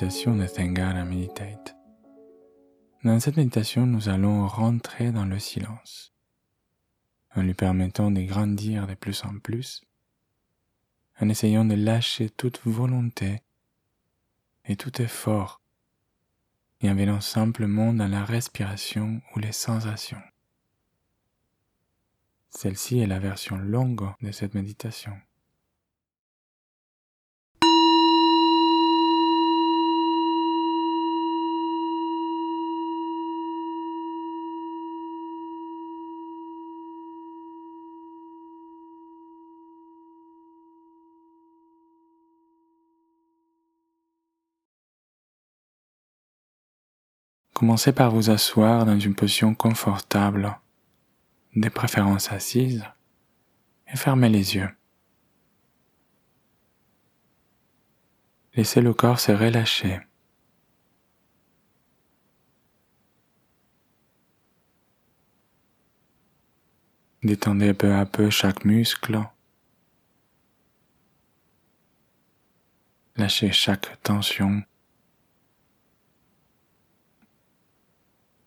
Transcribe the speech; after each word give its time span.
de 0.00 0.46
Thangara 0.48 1.04
Meditate. 1.04 1.76
Dans 3.04 3.20
cette 3.20 3.36
méditation, 3.36 3.86
nous 3.86 4.08
allons 4.08 4.48
rentrer 4.48 5.12
dans 5.12 5.24
le 5.24 5.38
silence, 5.38 6.12
en 7.36 7.42
lui 7.42 7.54
permettant 7.54 8.10
de 8.10 8.22
grandir 8.22 8.88
de 8.88 8.94
plus 8.94 9.24
en 9.24 9.38
plus, 9.38 9.84
en 11.20 11.28
essayant 11.28 11.64
de 11.64 11.74
lâcher 11.74 12.28
toute 12.28 12.60
volonté 12.64 13.42
et 14.64 14.74
tout 14.74 15.00
effort, 15.00 15.60
et 16.80 16.90
en 16.90 16.96
venant 16.96 17.20
simplement 17.20 17.92
dans 17.92 18.08
la 18.08 18.24
respiration 18.24 19.22
ou 19.36 19.38
les 19.38 19.52
sensations. 19.52 20.22
Celle-ci 22.50 22.98
est 22.98 23.06
la 23.06 23.20
version 23.20 23.58
longue 23.58 24.10
de 24.22 24.32
cette 24.32 24.54
méditation. 24.54 25.16
Commencez 47.54 47.92
par 47.92 48.10
vous 48.10 48.30
asseoir 48.30 48.84
dans 48.84 48.98
une 48.98 49.14
position 49.14 49.54
confortable, 49.54 50.58
de 51.54 51.68
préférence 51.68 52.32
assise, 52.32 52.84
et 53.86 53.96
fermez 53.96 54.28
les 54.28 54.56
yeux. 54.56 54.68
Laissez 58.54 58.80
le 58.80 58.92
corps 58.92 59.20
se 59.20 59.30
relâcher. 59.30 60.00
Détendez 67.22 67.72
peu 67.72 67.94
à 67.94 68.04
peu 68.04 68.30
chaque 68.30 68.64
muscle. 68.64 69.18
Lâchez 73.16 73.52
chaque 73.52 74.02
tension. 74.02 74.64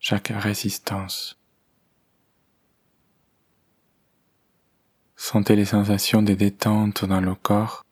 Chaque 0.09 0.29
résistance. 0.29 1.37
Sentez 5.17 5.57
les 5.57 5.65
sensations 5.65 6.21
de 6.21 6.33
détente 6.33 7.03
dans 7.03 7.19
le 7.19 7.35
corps 7.35 7.83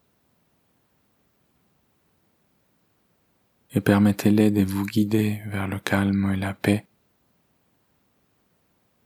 et 3.73 3.81
permettez-les 3.81 4.49
de 4.49 4.63
vous 4.63 4.85
guider 4.85 5.41
vers 5.47 5.67
le 5.67 5.77
calme 5.77 6.31
et 6.31 6.37
la 6.37 6.53
paix 6.53 6.87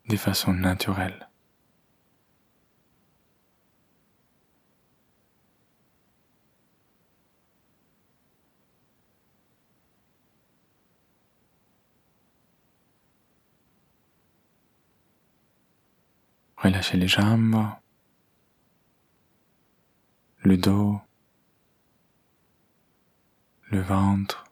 de 0.07 0.15
façon 0.15 0.53
naturelle. 0.53 1.28
Relâchez 16.61 16.97
les 16.97 17.07
jambes, 17.07 17.69
le 20.43 20.57
dos, 20.57 20.99
le 23.71 23.79
ventre, 23.79 24.43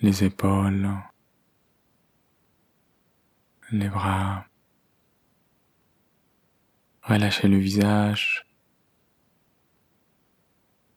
les 0.00 0.24
épaules, 0.24 0.90
les 3.70 3.88
bras. 3.88 4.46
Relâchez 7.02 7.46
le 7.46 7.58
visage, 7.58 8.44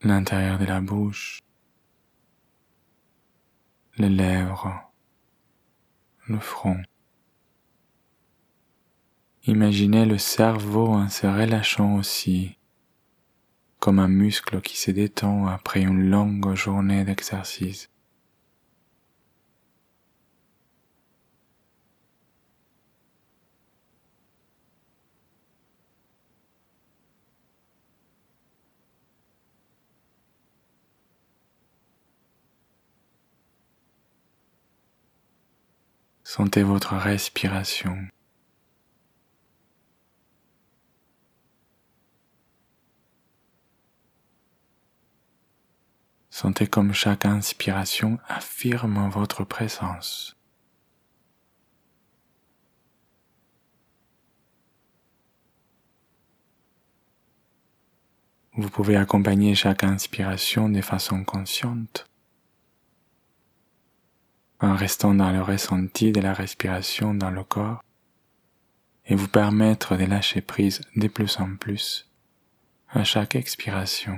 l'intérieur 0.01 0.57
de 0.57 0.65
la 0.65 0.81
bouche, 0.81 1.43
les 3.97 4.09
lèvres, 4.09 4.91
le 6.27 6.39
front. 6.39 6.81
Imaginez 9.45 10.05
le 10.05 10.17
cerveau 10.17 10.87
en 10.87 11.09
se 11.09 11.25
relâchant 11.25 11.95
aussi, 11.95 12.57
comme 13.79 13.99
un 13.99 14.09
muscle 14.09 14.61
qui 14.61 14.77
se 14.77 14.91
détend 14.91 15.47
après 15.47 15.81
une 15.81 16.09
longue 16.09 16.53
journée 16.55 17.05
d'exercice. 17.05 17.89
Sentez 36.23 36.61
votre 36.61 36.93
respiration. 36.95 37.97
Sentez 46.41 46.67
comme 46.67 46.93
chaque 46.93 47.25
inspiration 47.25 48.17
affirme 48.29 49.09
votre 49.09 49.43
présence. 49.43 50.37
Vous 58.53 58.69
pouvez 58.69 58.95
accompagner 58.95 59.53
chaque 59.53 59.83
inspiration 59.83 60.69
de 60.69 60.79
façon 60.79 61.25
consciente, 61.25 62.05
en 64.61 64.77
restant 64.77 65.13
dans 65.13 65.33
le 65.33 65.41
ressenti 65.41 66.13
de 66.13 66.21
la 66.21 66.33
respiration 66.33 67.13
dans 67.13 67.31
le 67.31 67.43
corps 67.43 67.83
et 69.07 69.15
vous 69.15 69.27
permettre 69.27 69.97
de 69.97 70.05
lâcher 70.05 70.39
prise 70.39 70.79
de 70.95 71.09
plus 71.09 71.37
en 71.41 71.57
plus 71.57 72.09
à 72.87 73.03
chaque 73.03 73.35
expiration. 73.35 74.17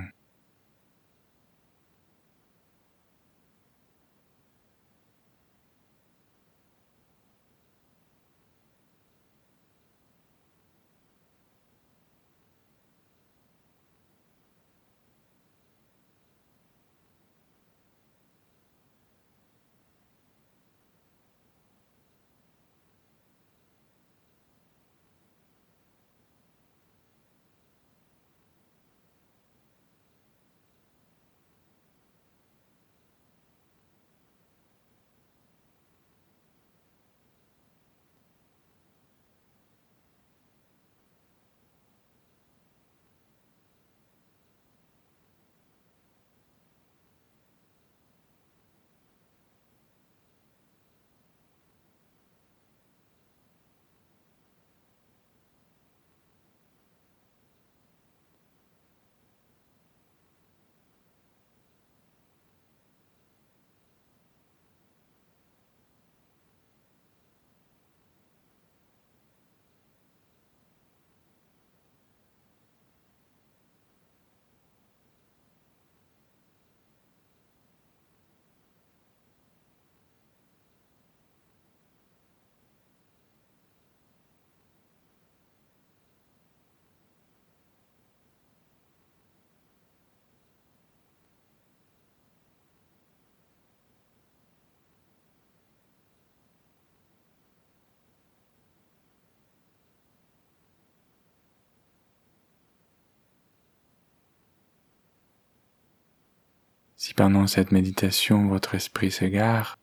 Si 107.04 107.14
pendant 107.14 107.48
cette 107.48 107.72
méditation 107.72 108.46
votre 108.46 108.76
esprit 108.76 109.10
s'égare, 109.10 109.76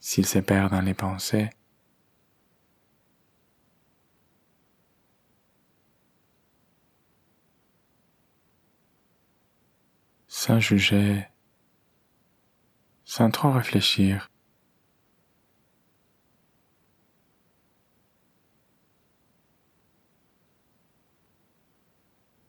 s'il 0.00 0.26
se 0.26 0.40
perd 0.40 0.72
dans 0.72 0.80
les 0.80 0.92
pensées, 0.92 1.50
sans 10.26 10.58
juger, 10.58 11.28
sans 13.04 13.30
trop 13.30 13.52
réfléchir, 13.52 14.32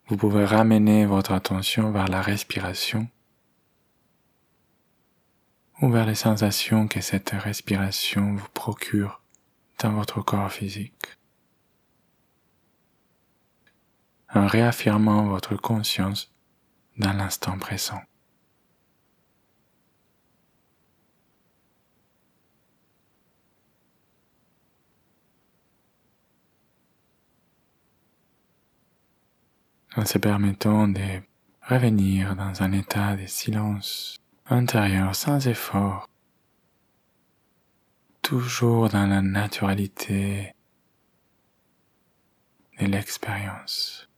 Vous 0.08 0.16
pouvez 0.16 0.44
ramener 0.44 1.06
votre 1.06 1.32
attention 1.32 1.90
vers 1.92 2.08
la 2.08 2.20
respiration 2.20 3.08
ou 5.80 5.90
vers 5.90 6.06
les 6.06 6.14
sensations 6.14 6.88
que 6.88 7.00
cette 7.00 7.30
respiration 7.30 8.34
vous 8.34 8.48
procure 8.54 9.22
dans 9.80 9.92
votre 9.92 10.20
corps 10.22 10.52
physique. 10.52 11.18
En 14.34 14.46
réaffirmant 14.46 15.26
votre 15.26 15.56
conscience 15.56 16.32
dans 16.98 17.12
l'instant 17.12 17.58
présent. 17.58 18.00
En 29.96 30.04
se 30.04 30.18
permettant 30.18 30.88
de 30.88 31.22
revenir 31.68 32.34
dans 32.36 32.62
un 32.62 32.72
état 32.72 33.16
de 33.16 33.26
silence 33.26 34.16
intérieur 34.46 35.14
sans 35.14 35.46
effort, 35.46 36.08
toujours 38.22 38.88
dans 38.88 39.06
la 39.06 39.22
naturalité 39.22 40.54
de 42.80 42.86
l'expérience. 42.86 44.08